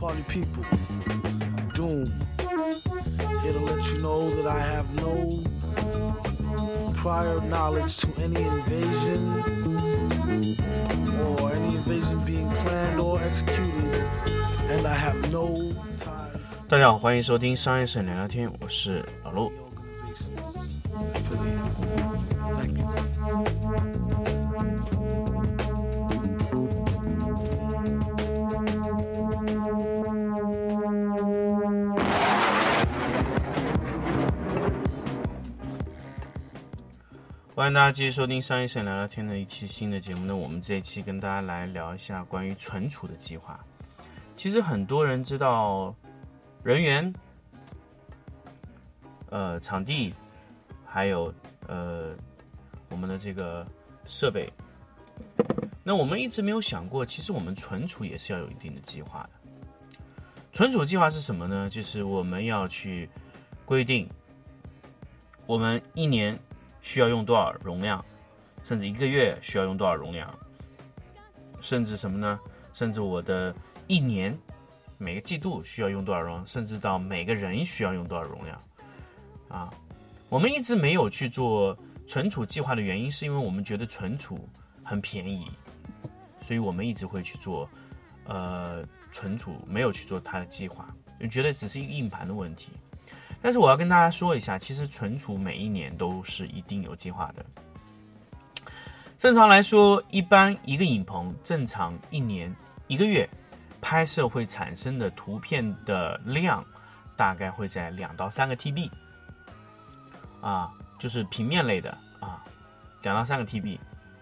[0.00, 0.64] party people.
[1.74, 2.10] Doom.
[3.42, 5.42] Here to let you know that I have no
[6.94, 9.20] prior knowledge to any invasion
[11.38, 14.04] or any invasion being planned or executed,
[14.70, 19.52] and I have no ties 大家好，欢迎收听商业摄影聊聊天，我是老陆。
[37.61, 40.25] 欢迎大家继续收听商业摄影聊聊天的一期新的节目。
[40.25, 43.63] 那我们这一期跟大家来聊一下关于存储的计划。
[44.35, 45.95] 其实很多人知道
[46.63, 47.13] 人员、
[49.29, 50.11] 呃场地，
[50.83, 51.31] 还有
[51.67, 52.15] 呃
[52.89, 53.63] 我们的这个
[54.07, 54.51] 设备。
[55.83, 59.29] 那我们一直没有想过，其实我们存储也是要有一定的计划的。
[60.51, 61.69] 存储计划是什么呢？
[61.69, 63.07] 就是我们要去
[63.65, 64.09] 规定
[65.45, 66.35] 我们一年
[66.81, 68.03] 需要用多少容量，
[68.63, 70.33] 甚至一个月需要用多少容量，
[71.61, 72.39] 甚至什么呢？
[72.73, 73.55] 甚至我的
[73.87, 74.37] 一年
[74.97, 78.61] 每个季度需要用多少容量，甚至到每个人需要用多少容量
[79.47, 79.73] 啊？
[80.29, 84.47] 我们一直没有去做存储计划的原因，是因为我们觉得存储
[84.83, 85.51] 很便宜，
[86.45, 87.69] 所以我们一直会去做
[88.25, 90.87] 呃存储，没有去做它的计划，
[91.19, 92.71] 就觉得只是一个硬盘的问题。
[93.41, 97.45] 但是我要跟大家说一下，其实存储每一年都是一定有计划的。
[99.17, 102.55] 正常来说，一般一个影棚正常一年
[102.87, 103.27] 一个月
[103.81, 106.63] 拍摄会产生的图片的量，
[107.15, 108.89] 大概会在两到三个 TB，
[110.41, 112.43] 啊，就是平面类的啊，
[113.01, 113.77] 两到三个 TB，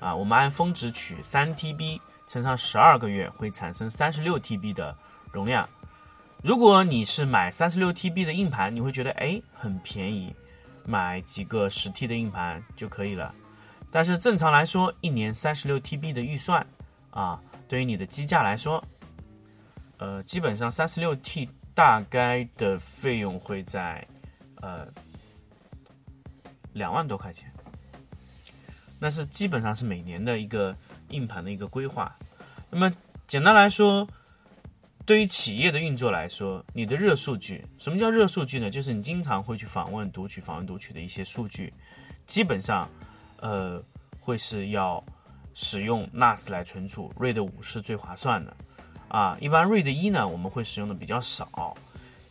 [0.00, 4.96] 啊，我们按峰值取三 TB 乘上十二个月，会产生三十六 TB 的
[5.30, 5.68] 容量。
[6.42, 10.34] 如果你是买三十六 TB 的硬盘，你会觉得哎很便宜，
[10.84, 13.32] 买几个十 T 的硬盘就可以了。
[13.92, 16.66] 但是正常来说，一年三十六 TB 的预算
[17.10, 18.82] 啊，对于你的机架来说，
[19.98, 24.04] 呃，基本上三十六 T 大概的费用会在
[24.56, 24.88] 呃
[26.72, 27.52] 两万多块钱。
[28.98, 30.76] 那是基本上是每年的一个
[31.10, 32.16] 硬盘的一个规划。
[32.68, 32.92] 那么
[33.28, 34.08] 简单来说，
[35.12, 38.70] 对于企业的运作来说，你的热数据，什么叫热数据呢？
[38.70, 41.70] 就是你经常会去访问、读取、访问、读取的一些数据，
[42.26, 42.88] 基本上，
[43.38, 43.78] 呃，
[44.18, 45.04] 会是要
[45.52, 48.56] 使用 NAS 来存储，RAID 五是最划算的，
[49.08, 51.76] 啊，一般 RAID 一呢，我们会使用的比较少。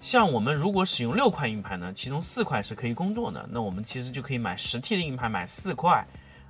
[0.00, 6.02] 像我们如果使用六块硬盘呢，其中四块是可以工作的，那我们其实就可以买十 T 的硬盘，买四块，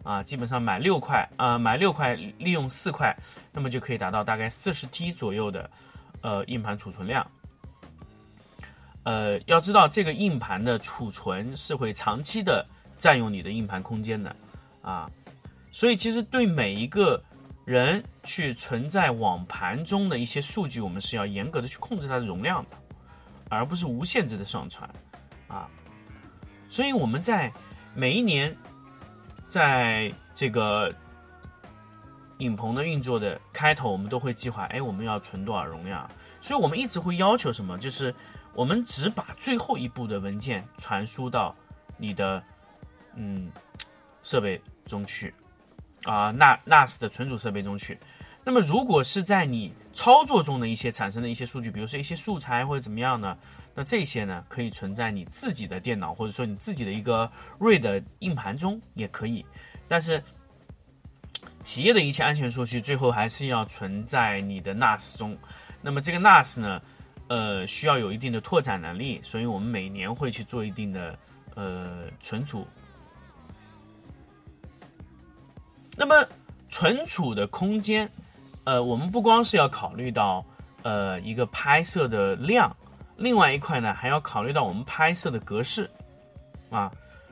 [0.04, 3.16] 啊，基本上买六块，啊，买六块利用四块，
[3.50, 5.68] 那么就可以达到大概四十 T 左右的。
[6.22, 7.26] 呃，硬盘储存量，
[9.04, 12.66] 呃，要知道这个硬盘的储存是会长期的
[12.98, 14.36] 占用你的硬盘空间的，
[14.82, 15.10] 啊，
[15.72, 17.22] 所以其实对每一个
[17.64, 22.76] 人去存在网盘中的一些数据，我们是要严格的去控制它的容量的，
[23.48, 24.88] 而不是无限制的上传，
[25.48, 25.68] 啊，
[26.68, 27.50] 所以我们在
[27.94, 28.54] 每一年
[29.48, 30.94] 在这个。
[32.40, 36.10] 影棚的运作的开头，我们都会计划，哎，我们要存多少容量？
[36.40, 37.78] 所以我们一直会要求什么？
[37.78, 38.14] 就是
[38.54, 41.54] 我们只把最后一步的文件传输到
[41.96, 42.42] 你的
[43.14, 43.50] 嗯
[44.22, 45.32] 设备中去
[46.04, 47.98] 啊，NA NAS 的存储设备中去。
[48.42, 53.36] 那么如果是在你操作中的一些产生的一些数据，比如说一些素材或者怎么样呢？
[53.74, 59.44] 那这些呢可以存在你自己的电脑或者说你自己的一个 RAID 硬盘中也可以，
[59.86, 60.22] 但是。
[61.62, 65.36] 企业的一切安全数据最后还是要存在你的 NAS 中，
[65.82, 66.80] 那么这个 NAS 呢，
[67.28, 71.18] 呃，需要有一定的拓展能力，所以我们每年会去做一定的
[71.54, 72.66] 呃存储。
[75.96, 76.26] 那么
[76.70, 78.10] 存储的空间，
[78.64, 80.42] 呃，我们不光是要考虑到
[80.82, 82.74] 呃一个拍摄的量，
[83.16, 85.90] 另外一块呢还要考虑到我们拍摄的格式
[86.70, 86.90] 啊，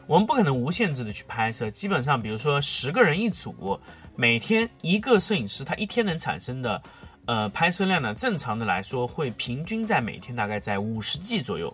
[0.08, 3.78] 我们不可能无限制的去拍摄，基本上比如说十个人一组。
[4.20, 6.82] 每天一个摄影师，他一天能产生的，
[7.26, 11.72] 呃，拍摄量呢，正常的来说会平均在每天大概在五十 G 左右，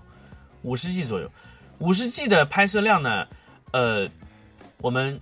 [0.60, 1.30] 五十 G 左右，
[1.78, 3.26] 五十 G 的拍摄量呢，
[3.72, 4.06] 呃，
[4.76, 5.18] 我们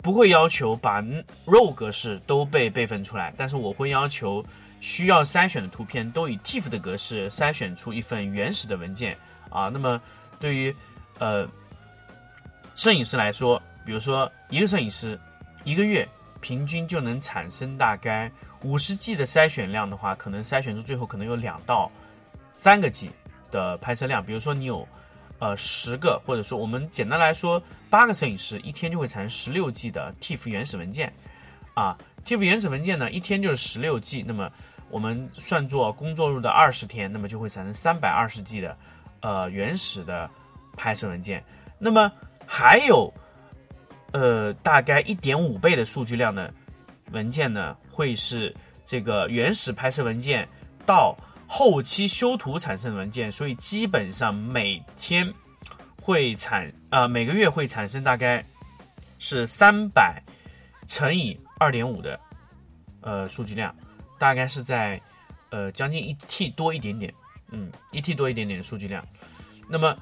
[0.00, 1.02] 不会要求把
[1.44, 4.42] RAW 格式都被备份出来，但是我会要求
[4.80, 9.18] 需要筛选的图片都以 TIFF 的格式筛选出一份原始的文件
[9.50, 9.68] 啊。
[9.68, 10.00] 那么
[10.40, 10.74] 对于
[11.18, 11.46] 呃
[12.76, 15.18] 摄影师来说，比如说一个摄影师。
[15.64, 16.08] 一个月
[16.40, 18.30] 平均就能产生大概
[18.62, 21.90] 五十 G 的筛选量的话，可能筛选出最后可能有两到
[22.52, 23.10] 三个 G
[23.50, 24.24] 的拍摄量。
[24.24, 24.86] 比如说你有
[25.40, 31.12] 呃十个，或者说我们简单来说八个摄影师，一天就会产生十六 G 的 TIFF 原始文件
[31.74, 31.98] 啊。
[32.24, 34.48] TIFF 原始文件呢，一天就是十六 G，那么
[34.88, 38.78] 我们算作工作日的二十天，那么就会产生三百二十 G 的
[39.18, 40.30] 呃原始的
[40.76, 41.42] 拍摄文件。
[41.76, 42.12] 那么
[42.46, 43.12] 还有
[44.12, 46.52] 呃大概一点五倍的数据量的
[47.12, 48.54] 文件呢，会是
[48.84, 50.48] 这个原始拍摄文件
[50.86, 51.16] 到
[51.46, 55.32] 后期修图产生的文件，所以基本上每天
[56.00, 58.44] 会产呃每个月会产生大概
[59.18, 60.22] 是三百
[60.86, 62.18] 乘以二点五的
[63.00, 63.74] 呃数据量，
[64.18, 65.00] 大概是在
[65.50, 67.12] 呃将近一 T 多一点点，
[67.50, 69.04] 嗯，一 T 多一点点的数据量。
[69.68, 69.96] 那么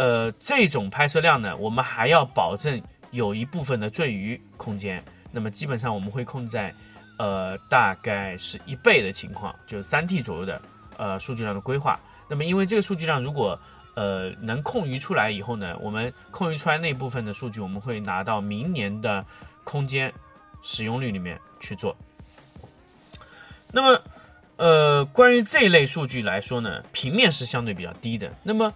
[0.00, 2.80] 呃这种拍摄量呢，我们还要保证
[3.10, 5.04] 有一部分的赘余空间。
[5.30, 6.74] 那么基本上我们会控制在
[7.18, 10.62] 呃大概是一倍的情况，就是三 T 左右的
[10.96, 12.00] 呃数据量的规划。
[12.30, 13.60] 那么因为这个数据量如果
[13.94, 19.22] 呃能空余出来以后呢，我们空余出来那部分的数据，我们会拿到明年的
[19.64, 20.10] 空间
[20.62, 21.94] 使用率里面去做。
[23.70, 24.00] 那么
[24.56, 28.72] 呃关于这一类数据来说呢，平面是相对比较低的，那么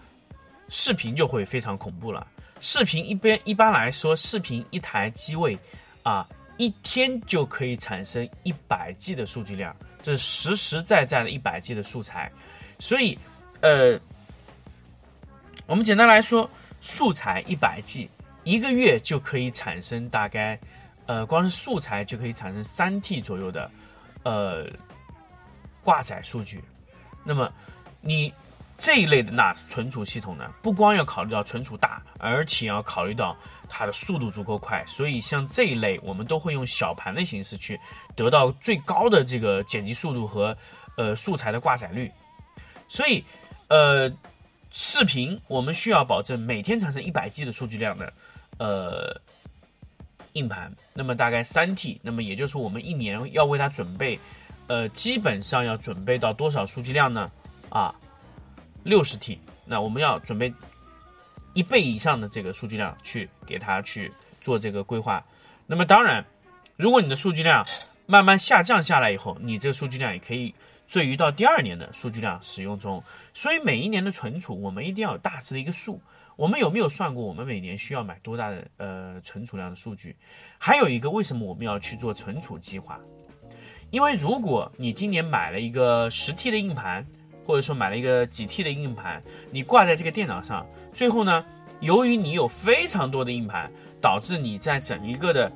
[0.69, 2.27] 视频就会非常恐怖了。
[2.61, 5.59] 视频一边一般来说，视频一台机位
[6.03, 6.27] 啊。
[6.57, 12.31] 一天就可以产生一百 G 的数据量，这是实实在在的一百 G 的素材。
[12.79, 13.19] 所以，
[13.61, 13.99] 呃，
[15.67, 16.49] 我们简单来说，
[16.81, 18.09] 素材一百 G，
[18.45, 20.57] 一个月就可以产生大概，
[21.07, 23.69] 呃，光是素材就可以产生三 T 左右的，
[24.23, 24.65] 呃，
[25.83, 26.63] 挂载数据。
[27.25, 27.53] 那么，
[28.01, 28.33] 你。
[28.77, 33.37] 这一类的 NAS 存储系统呢，不光要考虑到存储大，而且要考虑到
[33.69, 34.85] 它的速度足够快。
[34.87, 37.79] 所以像这一类，我们都会用小盘的形式去
[38.17, 40.57] 得到最高的这个剪辑速度和
[40.97, 42.11] 呃素材的挂载率。
[42.89, 43.25] 所以，
[43.69, 44.13] 呃，
[44.71, 48.13] 视频我们需要保证每天产生一百 G 的数据量的
[48.59, 49.21] 呃
[50.33, 54.19] 硬盘，那么大概三 T，那么也就是我们一年要为它准备，
[54.67, 57.31] 呃，基本上要准备到多少数据量呢？
[57.71, 57.95] 啊？
[58.85, 60.53] 六十 T，那我们要准备
[61.55, 65.25] 一倍以上的这个数据量去给它去做这个规划。
[65.67, 66.25] 那么当然，
[66.77, 67.67] 如果你的数据量
[68.07, 70.55] 慢慢下降下来以后，你这个数据量也可以
[70.87, 73.03] 赘余到第二年的数据量使用中。
[73.33, 76.01] 所以每一年的存储，我们一定要有大致的一个数。
[76.37, 80.15] 我们有没有算过我们每年需要买多大的呃存储量的数据？
[80.59, 83.01] 还有一个，为什么我们要去做存储计划？
[83.91, 87.07] 因为如果你今年买了一个十 T 的硬盘，
[87.47, 91.45] 或者说买了一个几 T 的硬盘，你挂在这个电脑上，最后呢，
[91.81, 93.71] 由于你有非常多的硬盘，
[94.01, 95.53] 导致你在整一个的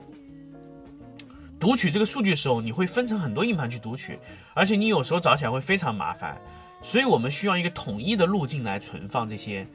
[1.58, 4.18] 读取这个数据的时候，你会分成很多硬盘去读取，
[4.54, 6.36] 而且你有时候找起来会非常麻烦，
[6.82, 9.66] 所以我们需要一个统一的路径来存放这些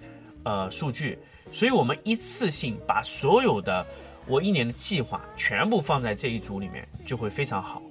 [0.43, 1.17] 呃数据，
[1.51, 3.85] 所以我们一次性把所有的
[4.27, 7.81] 我一年的计划全部放在这一组里面，就会非常好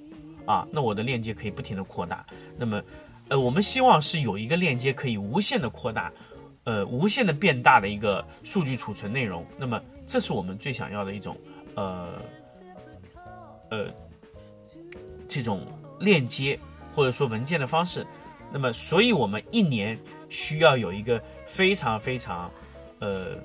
[0.45, 2.25] 啊，那我的链接可以不停的扩大，
[2.57, 2.81] 那么。
[3.29, 6.11] 呃，我们希望是有一个链接可以无限的扩大，
[6.65, 9.45] 呃，无限的变大的一个数据储存内容。
[9.57, 11.37] 那么，这是我们最想要的一种，
[11.75, 12.21] 呃，
[13.69, 13.87] 呃，
[15.27, 15.65] 这种
[15.99, 16.59] 链接
[16.93, 18.05] 或者说文件的方式。
[18.51, 19.97] 那么，所以我们一年
[20.29, 22.51] 需要有一个非常非常，
[22.99, 23.35] 呃，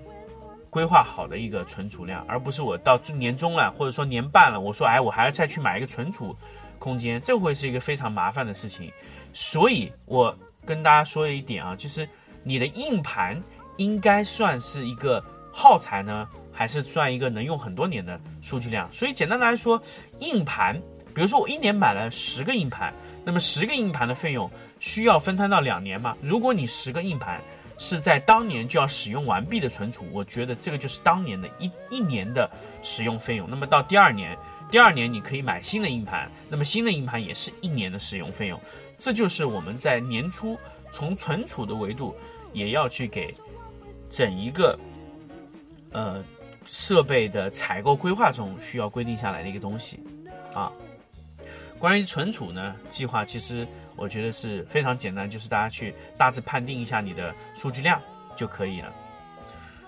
[0.69, 6.37] 规划好的一个存储量，而不是我到年终了或者说年半了，我说哎，我还要再去买一个存储
[6.79, 8.93] 空间，这会是一个非常麻烦的事情。
[9.33, 12.09] 所以，我跟大家说一点啊，就是
[12.43, 13.41] 你的硬盘
[13.77, 18.89] 应该算是一个耗材呢，还是算一个能用很多年的数据量？
[18.93, 19.81] 所以，简单来说，
[20.21, 20.75] 硬盘，
[21.15, 22.93] 比如说我一年买了十个硬盘，
[23.25, 26.17] 那么十个硬盘的费用需要分摊到两年嘛？
[26.21, 27.41] 如果你十个硬盘
[27.79, 32.51] 是在当年就要使用完毕的存储，我觉得这个就是当年的一一年的
[32.83, 33.49] 使用费用。
[33.49, 34.37] 那么到第二年，
[34.71, 38.61] 第二年你可以买新的硬盘，那么新的硬盘也是一年的使用费用。
[38.99, 40.59] 这就是我们在年初
[40.91, 42.13] 从存储的维度，
[42.53, 43.33] 也要去给
[44.11, 44.77] 整一个
[45.93, 46.23] 呃
[46.67, 50.01] 设备的采购规划中需要规定下来的一个东西
[50.53, 50.73] 啊。
[51.79, 53.65] 关于存储呢，计划其实
[53.95, 58.03] 我觉得是非常简单，就是大家去大致判定一下你的数据量
[58.35, 58.93] 就可以了。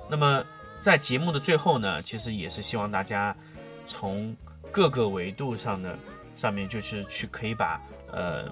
[0.08, 0.44] 那么
[0.78, 3.36] 在节目的最后呢，其实也是希望大家
[3.88, 4.36] 从
[4.70, 5.98] 各个维度上的
[6.36, 7.80] 上面，就是去可以把
[8.12, 8.48] 呃。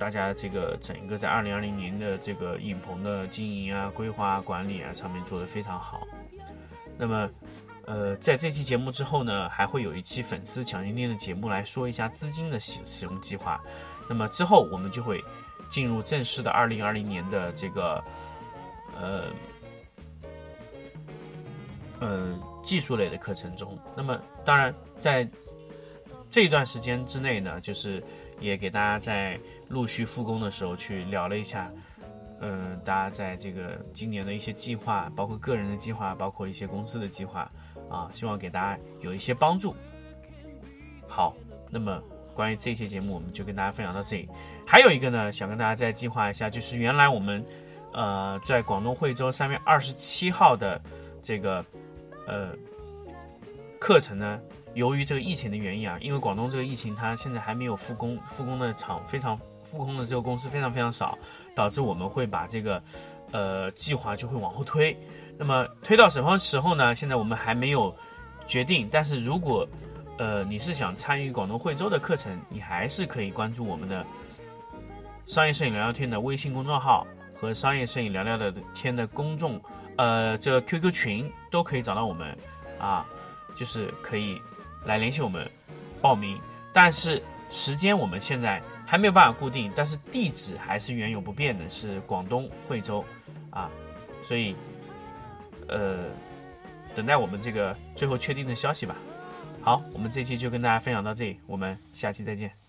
[0.00, 6.06] 大家这个整个在二零二零年的这个影棚的经营啊、规划、管理啊上面做得非常好。
[6.96, 7.28] 那么，
[7.84, 13.60] 呃，在这期节目之后呢，还会有一期粉丝抢先听的节目来说一下资金的使使用计划。
[14.08, 15.22] 那么之后我们就会
[15.68, 18.02] 进入正式的二零二零年的这个
[18.98, 19.24] 呃
[22.00, 23.78] 呃技术类的课程中。
[23.94, 25.28] 那么当然在
[26.30, 28.02] 这段时间之内呢，就是
[28.40, 31.70] 也给大家在陆续复工的时候去聊了一下，
[32.40, 37.48] 嗯，大家在这个今年的一些计划，包括个人的计划，包括一些公司的计划
[37.88, 39.74] 啊，希望给大家有一些帮助。
[41.06, 41.36] 好，
[41.70, 42.02] 那么。
[42.32, 44.26] 关于这些节目，我们就跟大家分享到这里。
[44.64, 47.44] 还有一个呢，想跟大家再计划一下，就是原来我们，
[47.92, 50.80] 呃，在广东惠州三月二十七号的
[51.22, 51.62] 这个
[52.26, 52.54] 呃
[53.78, 54.40] 课程呢，
[54.74, 61.18] 由于这个疫情的原因啊，因为广东这个疫情它现在还没有复工，复工的厂非常复工的这个公司非常非常少，
[61.54, 62.82] 导致我们会把这个
[63.32, 64.96] 呃计划就会往后推。
[65.36, 66.94] 那么推到什么时候呢？
[66.94, 67.94] 现在我们还没有
[68.46, 69.66] 决定，但是如果
[70.18, 74.04] 呃，你是想参与广东惠州的课程，你还是可以关注我们的
[75.26, 79.58] 商业摄影聊聊天的微信公众号和商业摄影聊聊的天的公众，
[79.96, 82.36] 呃，这 QQ 群都可以找到我们，
[82.78, 83.06] 啊，
[83.54, 84.38] 就是可以
[84.84, 85.50] 来联系我们
[86.00, 86.38] 报名。
[86.72, 93.04] 但是时间我们现在还没有办法固定，但是地址还是原有不变的，是广东惠州，
[93.50, 93.70] 啊，
[94.22, 94.54] 所以
[95.68, 96.04] 呃，
[96.94, 98.96] 等待我们这个最后确定的消息吧。
[99.62, 102.59] 好，我们这期就跟大家分享到这里，我们下期再见。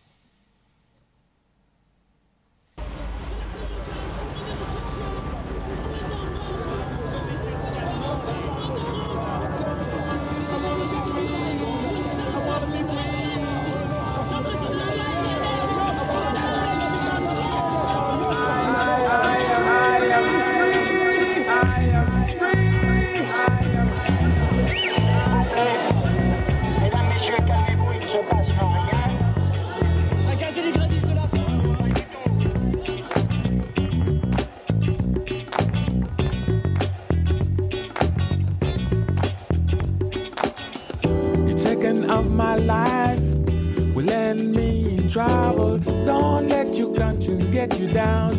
[45.11, 45.77] trouble.
[46.05, 48.33] Don't let your conscience get you down.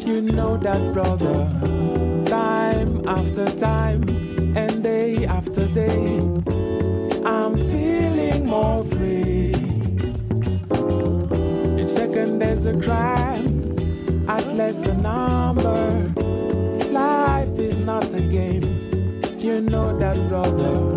[0.00, 1.48] You know that, brother.
[2.28, 4.02] Time after time
[4.56, 6.18] and day after day,
[7.24, 9.54] I'm feeling more free.
[11.80, 16.12] Each second there's a crime, at less a number.
[16.90, 18.64] Life is not a game.
[19.38, 20.91] You know that, brother.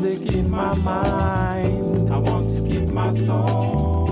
[0.00, 2.12] music in my mind.
[2.12, 4.10] I want to keep my soul.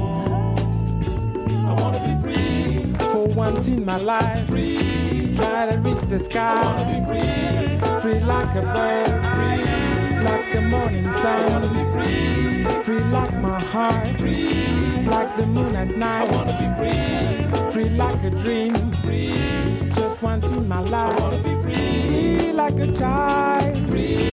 [1.68, 2.92] I want to be free.
[3.10, 5.34] For once in my life, free.
[5.36, 6.54] Try to reach the sky.
[6.54, 8.00] I want to be free.
[8.00, 9.10] Free like a bird.
[9.36, 11.24] Free like a morning sun.
[11.24, 12.82] I want to be free.
[12.82, 14.16] Free like my heart.
[14.18, 16.28] Free like the moon at night.
[16.28, 17.70] I want to be free.
[17.72, 18.92] Free like a dream.
[19.04, 19.90] Free.
[19.94, 21.16] Just once in my life.
[21.16, 22.38] I want to be free.
[22.38, 23.90] Free like a child.
[23.90, 24.30] Free.